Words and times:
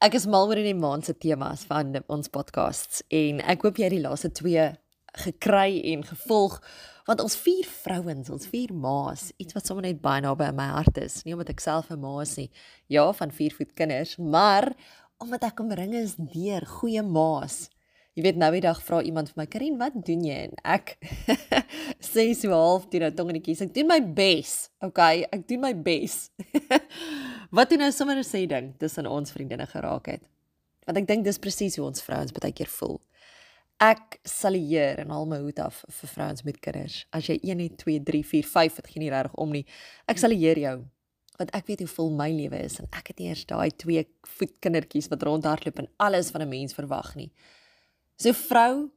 Ek 0.00 0.14
is 0.16 0.24
mal 0.32 0.48
oor 0.48 0.56
die 0.56 0.72
maand 0.72 1.04
se 1.04 1.12
temas 1.12 1.66
van 1.68 1.90
ons 2.08 2.30
podcasts 2.32 3.02
en 3.12 3.42
ek 3.52 3.66
hoop 3.66 3.76
jy 3.76 3.84
het 3.84 3.92
die 3.92 4.00
laaste 4.00 4.30
twee 4.32 4.62
gekry 5.26 5.74
en 5.90 6.06
gevolg 6.08 6.54
want 7.04 7.20
ons 7.20 7.36
vier 7.42 7.68
vrouens, 7.68 8.30
ons 8.32 8.48
vier 8.48 8.72
ma's, 8.72 9.26
iets 9.36 9.52
wat 9.52 9.68
sommer 9.68 9.84
net 9.84 10.00
baie 10.00 10.22
naby 10.24 10.46
aan 10.46 10.56
my 10.56 10.70
hart 10.72 11.02
is. 11.02 11.18
Nie 11.26 11.36
omdat 11.36 11.52
ek 11.52 11.60
self 11.60 11.90
'n 11.92 12.00
ma 12.00 12.14
is 12.22 12.32
nie, 12.38 12.48
ja, 12.88 13.04
van 13.12 13.28
vier 13.28 13.52
voet 13.52 13.76
kinders, 13.76 14.16
maar 14.16 14.72
omdat 15.20 15.44
ek 15.44 15.60
omring 15.60 15.92
is 15.92 16.16
deur 16.16 16.64
goeie 16.64 17.02
ma's. 17.02 17.68
Jy 18.16 18.22
weet 18.24 18.40
nou 18.40 18.50
die 18.52 18.64
dag 18.64 18.80
vra 18.80 19.02
iemand 19.02 19.28
vir 19.28 19.42
my, 19.42 19.46
"Karin, 19.46 19.78
wat 19.78 19.92
doen 20.06 20.24
jy?" 20.24 20.48
en 20.48 20.54
ek 20.64 20.96
sê 22.10 22.26
so 22.34 22.50
half 22.50 22.88
teen 22.90 23.04
'n 23.06 23.14
tong 23.16 23.30
in 23.30 23.38
die 23.38 23.44
kies. 23.44 23.62
Ek 23.62 23.74
doen 23.74 23.86
my 23.86 24.00
bes. 24.00 24.70
Okay, 24.82 25.26
ek 25.32 25.46
doen 25.48 25.60
my 25.60 25.74
bes. 25.74 26.30
wat 27.56 27.70
jy 27.70 27.78
nou 27.78 27.90
sommer 27.92 28.22
sê 28.26 28.46
ding 28.46 28.74
tussen 28.78 29.06
ons 29.06 29.32
vriendinne 29.32 29.66
geraak 29.66 30.06
het. 30.06 30.22
Want 30.86 30.98
ek 30.98 31.06
dink 31.06 31.24
dis 31.24 31.38
presies 31.38 31.76
hoe 31.76 31.86
ons 31.86 32.02
vrouens 32.02 32.32
baie 32.32 32.52
keer 32.52 32.70
voel. 32.78 33.00
Ek 33.80 34.18
salieer 34.28 34.98
en 35.00 35.10
al 35.10 35.26
my 35.26 35.38
hoed 35.40 35.58
af 35.58 35.84
vir 35.88 36.08
vrouens 36.14 36.44
met 36.44 36.60
kinders. 36.60 37.06
As 37.12 37.26
jy 37.26 37.38
1 37.42 37.60
het 37.64 37.78
2 37.78 38.02
3 38.04 38.24
4 38.24 38.44
5 38.44 38.76
het 38.76 38.88
geen 38.92 39.08
regtig 39.08 39.34
om 39.34 39.50
nie. 39.50 39.64
Ek 40.06 40.18
salieer 40.18 40.58
jou 40.58 40.80
want 41.40 41.54
ek 41.56 41.70
weet 41.70 41.80
hoe 41.80 41.88
vol 41.88 42.10
my 42.12 42.28
lewe 42.34 42.58
is 42.60 42.76
en 42.82 42.88
ek 42.92 43.12
het 43.12 43.20
nie 43.20 43.30
eers 43.30 43.46
daai 43.48 43.70
twee 43.80 44.02
voet 44.36 44.52
kindertjies 44.60 45.08
wat 45.08 45.22
rondhardloop 45.24 45.78
en 45.80 45.88
alles 45.96 46.28
van 46.34 46.42
'n 46.44 46.50
mens 46.50 46.76
verwag 46.76 47.14
nie. 47.16 47.30
So 48.20 48.32
vrou, 48.32 48.90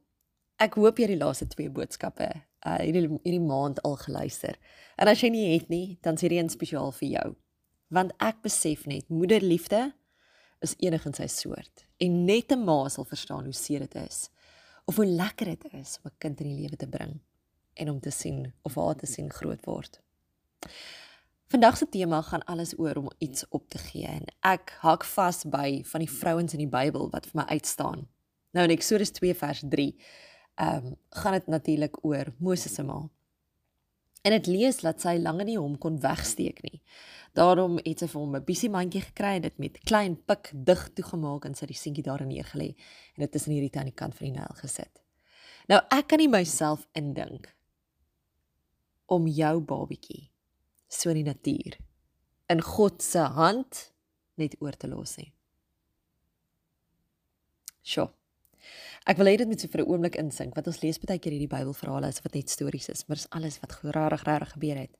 ek 0.62 0.74
hoop 0.74 0.98
jy 0.98 1.08
het 1.08 1.14
die 1.18 1.24
laaste 1.24 1.46
twee 1.46 1.70
boodskappe 1.70 2.28
uh 2.64 2.78
hierdie 2.80 3.08
hierdie 3.24 3.42
maand 3.44 3.82
al 3.82 3.96
geluister. 3.96 4.56
En 4.96 5.08
as 5.08 5.20
jy 5.20 5.30
nie 5.30 5.48
het 5.52 5.68
nie, 5.68 5.98
dan 6.02 6.16
sê 6.16 6.28
dit 6.28 6.50
spesiaal 6.50 6.92
vir 6.92 7.08
jou 7.08 7.34
want 7.94 8.14
ek 8.18 8.40
besef 8.42 8.86
net 8.90 9.10
moederliefde 9.12 9.92
is 10.64 10.74
enig 10.82 11.04
in 11.06 11.14
sy 11.14 11.26
soort 11.30 11.84
en 12.02 12.24
net 12.26 12.52
'n 12.52 12.64
ma 12.64 12.88
sal 12.88 13.04
verstaan 13.04 13.44
hoe 13.44 13.52
seer 13.52 13.80
dit 13.80 13.94
is 13.94 14.30
of 14.86 14.96
hoe 14.96 15.06
lekker 15.06 15.46
dit 15.46 15.64
is 15.74 15.98
om 16.02 16.10
'n 16.10 16.18
kind 16.18 16.40
in 16.40 16.48
die 16.48 16.60
lewe 16.62 16.76
te 16.76 16.88
bring 16.88 17.20
en 17.74 17.90
om 17.90 18.00
te 18.00 18.10
sien 18.10 18.52
of 18.62 18.74
haar 18.74 18.96
te 18.96 19.06
sien 19.06 19.30
groot 19.30 19.64
word. 19.64 20.00
Vandag 21.48 21.76
se 21.76 21.88
tema 21.88 22.22
gaan 22.22 22.44
alles 22.44 22.78
oor 22.78 22.96
om 22.96 23.10
iets 23.18 23.44
op 23.48 23.68
te 23.68 23.78
gee 23.78 24.06
en 24.06 24.24
ek 24.40 24.76
hak 24.80 25.04
vas 25.04 25.44
by 25.44 25.82
van 25.84 26.00
die 26.00 26.10
vrouens 26.10 26.52
in 26.52 26.58
die 26.58 26.68
Bybel 26.78 27.10
wat 27.10 27.26
vir 27.26 27.42
my 27.42 27.46
uitstaan. 27.46 28.08
Nou 28.50 28.64
in 28.64 28.70
Eksodus 28.70 29.10
2 29.10 29.34
vers 29.34 29.62
3 29.68 29.94
ehm 30.54 30.86
um, 30.86 30.96
gaan 31.10 31.32
dit 31.32 31.46
natuurlik 31.46 32.04
oor 32.04 32.32
Moses 32.38 32.74
se 32.74 32.82
ma. 32.82 33.08
En 34.22 34.30
dit 34.30 34.46
lees 34.46 34.80
dat 34.80 35.00
sy 35.00 35.18
lange 35.20 35.44
nie 35.44 35.58
hom 35.58 35.78
kon 35.78 36.00
wegsteek 36.00 36.62
nie. 36.62 36.80
Daarom 37.34 37.76
het 37.82 37.98
sy 37.98 38.06
vir 38.06 38.20
hom 38.20 38.36
'n 38.36 38.44
bisie 38.44 38.70
mandjie 38.70 39.02
gekry 39.02 39.36
en 39.36 39.42
dit 39.42 39.58
met 39.58 39.78
klein 39.84 40.16
pik 40.16 40.50
dig 40.54 40.88
toegemaak 40.94 41.44
en 41.44 41.54
sy 41.54 41.66
die 41.66 41.76
seentjie 41.76 42.04
daarin 42.04 42.28
neergelê 42.28 42.74
en 43.14 43.26
dit 43.26 43.46
in 43.46 43.52
hierdie 43.52 43.78
aan 43.78 43.90
die 43.90 44.00
kant 44.02 44.14
van 44.14 44.26
die 44.26 44.38
Nyl 44.38 44.54
gesit. 44.54 45.02
Nou 45.68 45.80
ek 45.90 46.08
kan 46.08 46.18
nie 46.18 46.28
myself 46.28 46.86
indink 46.92 47.54
om 49.06 49.26
jou 49.26 49.60
babietjie 49.60 50.30
so 50.88 51.10
in 51.10 51.24
die 51.24 51.30
natuur 51.32 51.78
in 52.48 52.60
God 52.62 53.02
se 53.02 53.18
hand 53.18 53.92
net 54.34 54.56
oor 54.60 54.76
te 54.76 54.88
los 54.88 55.16
nie. 55.16 55.32
Sjoe. 57.82 58.10
Ek 59.04 59.18
wil 59.20 59.28
hê 59.28 59.36
dit 59.36 59.48
moet 59.48 59.60
so 59.60 59.68
vir 59.68 59.82
'n 59.84 59.90
oomblik 59.90 60.16
insink 60.16 60.54
want 60.56 60.66
ons 60.66 60.80
lees 60.80 60.98
baie 60.98 61.18
keer 61.18 61.32
hierdie 61.32 61.54
Bybelverhale 61.54 62.06
as 62.06 62.22
wat 62.24 62.34
net 62.34 62.48
stories 62.48 62.88
is, 62.88 63.04
maar 63.06 63.16
dis 63.16 63.28
alles 63.30 63.60
wat 63.60 63.76
rarig 63.92 64.24
rarig 64.24 64.52
gebeur 64.56 64.78
het. 64.80 64.96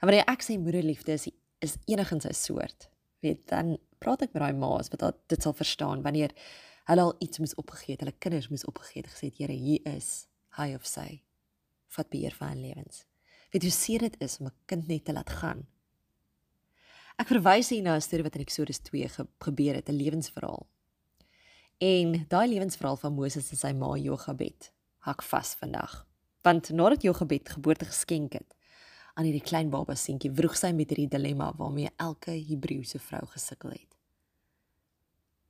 En 0.00 0.08
wanneer 0.08 0.28
ek 0.28 0.42
sê 0.42 0.58
moederliefde 0.58 1.12
is 1.12 1.28
is 1.60 1.76
enigsins 1.86 2.26
'n 2.26 2.34
soort, 2.34 2.90
weet 3.22 3.46
dan 3.48 3.78
praat 3.98 4.22
ek 4.22 4.34
met 4.34 4.42
daai 4.42 4.52
ma's 4.52 4.90
wat 4.90 5.16
dit 5.28 5.42
sal 5.42 5.52
verstaan 5.52 6.02
wanneer 6.02 6.30
hulle 6.84 7.00
al 7.00 7.14
iets 7.20 7.38
moes 7.38 7.54
opgegee 7.54 7.94
het, 7.94 8.00
hulle 8.00 8.18
kinders 8.18 8.48
moes 8.48 8.64
opgegee 8.64 9.02
het 9.02 9.10
gesê, 9.10 9.32
Here, 9.32 9.52
hier 9.52 9.80
is 9.84 10.26
hy 10.58 10.74
of 10.74 10.84
sy. 10.86 11.22
Vat 11.88 12.10
beheer 12.10 12.34
van 12.34 12.60
lewens. 12.60 13.06
Weet 13.52 13.62
hoe 13.62 13.70
seer 13.70 13.98
dit 13.98 14.16
is 14.20 14.38
om 14.40 14.46
'n 14.46 14.52
kind 14.66 14.88
net 14.88 15.04
te 15.04 15.12
laat 15.12 15.30
gaan. 15.30 15.66
Ek 17.18 17.28
verwys 17.28 17.68
hier 17.70 17.82
na 17.82 17.94
'n 17.94 18.00
storie 18.00 18.24
wat 18.24 18.34
in 18.34 18.42
Eksodus 18.42 18.78
2 18.78 19.08
ge 19.08 19.26
gebeur 19.38 19.74
het, 19.74 19.88
'n 19.88 19.96
lewensverhaal. 19.96 20.66
En 21.84 22.24
daai 22.28 22.48
lewensverhaal 22.48 22.96
van 22.96 23.12
Moses 23.12 23.50
en 23.52 23.58
sy 23.60 23.70
ma 23.76 23.90
Jogabed 24.00 24.70
hak 25.04 25.22
vas 25.28 25.50
vandag. 25.60 25.94
Want 26.46 26.70
nadat 26.72 27.02
Jogabed 27.04 27.50
geboorte 27.56 27.84
geskenk 27.84 28.36
het 28.38 28.54
aan 29.14 29.26
hierdie 29.28 29.44
klein 29.44 29.68
baba 29.70 29.92
seentjie, 29.98 30.30
vroeg 30.32 30.54
sy 30.56 30.70
met 30.72 30.94
hierdie 30.94 31.10
dilemma 31.12 31.50
waarmee 31.58 31.90
elke 32.00 32.32
Hebreëse 32.48 33.00
vrou 33.04 33.20
gesukkel 33.34 33.74
het. 33.74 33.98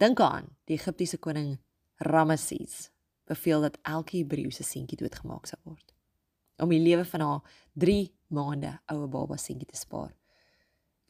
Dink 0.02 0.20
aan, 0.20 0.48
die 0.66 0.74
Egiptiese 0.74 1.20
koning 1.22 1.52
Rameses 2.02 2.88
beveel 3.30 3.68
dat 3.68 3.78
elke 3.82 4.16
Hebreëse 4.18 4.66
seentjie 4.66 4.98
doodgemaak 4.98 5.46
sou 5.46 5.60
word 5.62 5.94
om 6.62 6.70
die 6.70 6.82
lewe 6.82 7.02
van 7.10 7.22
haar 7.24 7.54
3 7.82 8.02
maande 8.34 8.74
oue 8.90 9.06
baba 9.10 9.38
seentjie 9.38 9.66
te 9.70 9.78
spaar. 9.78 10.12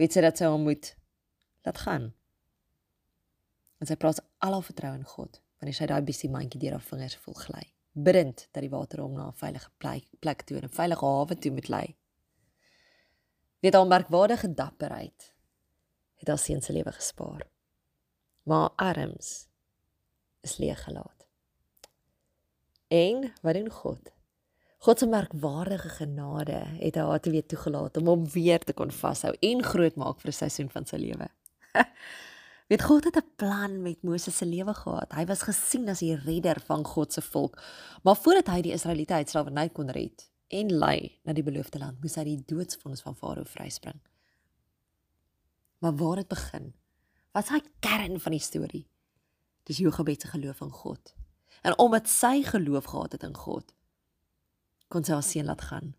Weet 0.01 0.17
sy 0.17 0.23
dat 0.25 0.41
sy 0.41 0.49
hom 0.53 0.65
moet 0.69 0.93
laat 1.65 1.81
gaan 1.85 2.13
en 3.85 3.91
sy 3.93 3.99
plaas 4.01 4.23
al 4.41 4.57
haar 4.57 4.65
vertroue 4.65 4.97
in 4.97 5.09
God. 5.15 5.41
Wanneer 5.61 5.77
sy 5.77 5.89
daai 5.93 6.03
bisie 6.03 6.31
mandjie 6.33 6.61
deur 6.63 6.79
haar 6.79 6.89
vingers 6.89 7.21
voel 7.27 7.37
gly 7.47 7.67
bidend 7.95 8.49
dat 8.51 8.65
die 8.65 8.71
water 8.73 9.05
hom 9.05 9.13
na 9.15 9.29
'n 9.29 9.39
veilige 9.39 9.71
plek 9.79 10.09
plek 10.19 10.43
toe 10.43 10.57
en 10.59 10.65
'n 10.65 10.77
veilige 10.81 11.07
hawe 11.07 11.35
toe 11.39 11.53
moet 11.53 11.69
lei 11.69 11.97
weet 13.63 13.75
haar 13.75 13.87
merkwaardige 13.87 14.55
dapperheid 14.55 15.35
het 16.21 16.29
haar 16.29 16.39
seun 16.39 16.63
se 16.63 16.73
lewe 16.73 16.93
gespaar. 16.93 17.47
Maar 18.43 18.71
arms 18.77 19.49
is 20.41 20.57
leeg 20.57 20.83
gelaat. 20.85 21.27
En 22.89 23.33
wat 23.43 23.55
doen 23.55 23.71
God? 23.71 24.13
God 24.79 24.99
se 24.99 25.07
merkwaardige 25.07 25.89
genade 25.89 26.61
het 26.79 26.95
haar 26.95 27.21
te 27.21 27.31
weer 27.31 27.47
toegelaat 27.47 27.97
om 27.97 28.07
hom 28.07 28.29
weer 28.31 28.59
te 28.59 28.73
kon 28.73 28.91
vashou 28.91 29.37
en 29.41 29.63
groot 29.63 29.97
maak 29.97 30.21
vir 30.21 30.29
'n 30.29 30.41
seisoen 30.43 30.71
van 30.71 30.85
sy 30.87 30.97
lewe 30.97 31.29
Weet 32.67 32.83
God 32.83 33.05
het 33.05 33.17
'n 33.17 33.35
plan 33.37 33.83
met 33.83 34.03
Moses 34.03 34.37
se 34.37 34.47
lewe 34.47 34.75
gehad. 34.75 35.13
Hy 35.13 35.25
was 35.25 35.43
gesien 35.43 35.89
as 35.89 35.99
die 35.99 36.17
redder 36.17 36.61
van 36.61 36.85
God 36.85 37.13
se 37.13 37.23
volk. 37.23 37.63
Maar 38.03 38.17
voordat 38.17 38.47
hy 38.47 38.61
die 38.61 38.73
Israeliete 38.73 39.15
uit 39.15 39.31
slawerny 39.31 39.69
kon 39.69 39.91
red 39.91 40.31
en 40.49 40.73
lei 40.79 41.21
na 41.23 41.33
die 41.33 41.43
beloofde 41.43 41.79
land, 41.79 42.01
moes 42.01 42.15
hy 42.15 42.25
die 42.25 42.45
doodsvonnis 42.47 43.01
van 43.01 43.17
Farao 43.17 43.45
vryspring. 43.45 44.01
Maar 45.79 45.97
waar 45.97 46.17
het 46.17 46.29
begin? 46.29 46.75
Wat 47.33 47.45
is 47.45 47.51
hy 47.51 47.61
kern 47.81 48.21
van 48.21 48.33
die 48.33 48.41
storie? 48.41 48.87
Dis 49.63 49.77
Jochebed 49.77 50.21
se 50.21 50.29
geloof 50.29 50.61
in 50.61 50.71
God. 50.71 51.15
En 51.63 51.79
omdat 51.79 52.09
sy 52.09 52.43
geloof 52.43 52.85
gehad 52.85 53.13
het 53.13 53.23
in 53.23 53.37
God, 53.37 53.75
kon 54.89 55.05
sy 55.05 55.13
haar 55.13 55.23
seun 55.23 55.45
laat 55.45 55.61
gaan. 55.61 55.95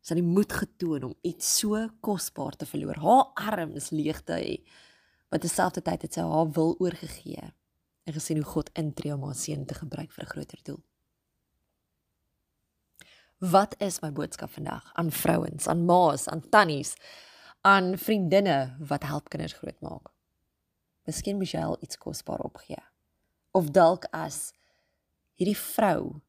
Sy 0.00 0.14
het 0.14 0.22
die 0.22 0.34
moed 0.34 0.52
getoon 0.52 1.04
om 1.10 1.14
iets 1.26 1.58
so 1.58 1.88
kosbaar 2.00 2.56
te 2.56 2.66
verloor. 2.66 2.96
Haar 2.96 3.24
arms 3.34 3.90
leeg 3.90 4.22
te 4.24 4.32
hê 4.32 4.54
wat 5.28 5.40
terselfdertyd 5.44 6.02
het 6.06 6.16
sy 6.16 6.24
haar 6.24 6.50
wil 6.56 6.74
oorgegee 6.80 7.50
en 8.08 8.16
gesien 8.16 8.40
hoe 8.40 8.50
God 8.52 8.70
intree 8.72 9.12
om 9.14 9.26
haar 9.28 9.36
seun 9.36 9.66
te 9.68 9.76
gebruik 9.76 10.12
vir 10.12 10.24
'n 10.24 10.32
groter 10.32 10.60
doel. 10.62 10.82
Wat 13.38 13.74
is 13.78 14.00
my 14.00 14.12
boodskap 14.12 14.50
vandag 14.50 14.90
aan 14.94 15.10
vrouens, 15.10 15.66
aan 15.66 15.84
ma's, 15.84 16.28
aan 16.28 16.48
tannies, 16.48 16.94
aan 17.60 17.98
vriendinne 17.98 18.76
wat 18.78 19.02
help 19.02 19.28
kinders 19.28 19.52
grootmaak? 19.52 20.08
Miskien 21.04 21.36
moet 21.36 21.50
jy 21.50 21.60
al 21.60 21.76
iets 21.80 21.98
kosbaar 21.98 22.40
opgee. 22.40 22.82
Of 23.50 23.70
dalk 23.70 24.04
as 24.10 24.52
hierdie 25.34 25.56
vrou, 25.56 26.20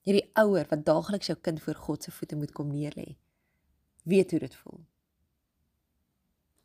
hierdie 0.00 0.30
ouer 0.32 0.66
wat 0.68 0.84
daagliks 0.84 1.26
jou 1.26 1.38
kind 1.38 1.62
voor 1.62 1.74
God 1.74 2.02
se 2.02 2.10
voete 2.10 2.36
moet 2.36 2.52
kom 2.52 2.72
neerlê, 2.72 3.18
weet 4.02 4.30
hoe 4.30 4.40
dit 4.40 4.54
voel 4.54 4.86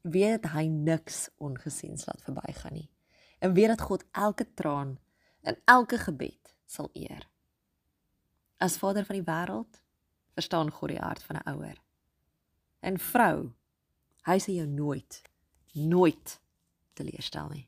weet 0.03 0.51
hy 0.53 0.67
niks 0.67 1.29
ongesiens 1.37 2.05
laat 2.05 2.23
verbygaan 2.23 2.77
nie. 2.77 2.89
En 3.39 3.53
weet 3.53 3.73
dat 3.73 3.81
God 3.81 4.05
elke 4.11 4.47
traan 4.53 4.97
en 5.41 5.59
elke 5.65 5.97
gebed 5.97 6.55
sal 6.65 6.89
eer. 6.93 7.27
As 8.57 8.77
Vader 8.79 9.05
van 9.05 9.15
die 9.19 9.27
wêreld, 9.27 9.81
verstaan 10.33 10.71
God 10.71 10.89
die 10.89 10.99
hart 10.99 11.23
van 11.23 11.35
'n 11.35 11.49
ouer. 11.55 11.77
En 12.79 12.99
vrou, 12.99 13.51
hy 14.23 14.37
sê 14.39 14.55
jou 14.55 14.67
nooit 14.67 15.21
nooit 15.73 16.39
teleurstel 16.93 17.49
nie. 17.49 17.67